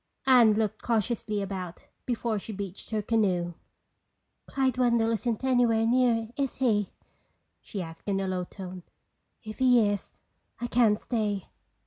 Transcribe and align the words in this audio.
Anne 0.25 0.53
looked 0.53 0.81
cautiously 0.81 1.43
about 1.43 1.85
before 2.07 2.39
she 2.39 2.51
beached 2.51 2.89
her 2.89 3.03
canoe. 3.03 3.53
"Clyde 4.47 4.79
Wendell 4.79 5.11
isn't 5.11 5.43
anywhere 5.43 5.85
near, 5.85 6.27
is 6.37 6.55
he?" 6.55 6.89
she 7.59 7.83
asked 7.83 8.09
in 8.09 8.19
a 8.19 8.27
low 8.27 8.43
tone. 8.43 8.81
"If 9.43 9.59
he 9.59 9.87
is, 9.87 10.15
I 10.59 10.65
can't 10.65 10.99
stay." 10.99 11.49